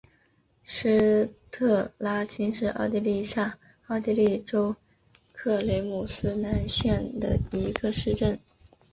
[0.63, 4.75] 施特拉青是奥地利下奥地利州
[5.31, 8.39] 克雷姆斯兰县的一个市镇。